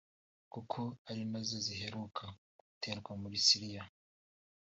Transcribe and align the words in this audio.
kuko 0.53 0.79
ari 1.09 1.21
nazo 1.31 1.57
ziheruka 1.65 2.23
guterwa 2.59 3.11
muri 3.21 3.35
Syria 3.47 3.83